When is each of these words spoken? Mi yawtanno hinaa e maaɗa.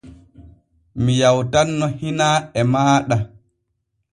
Mi 1.03 1.13
yawtanno 1.23 1.87
hinaa 1.99 2.37
e 2.59 2.61
maaɗa. 2.71 3.17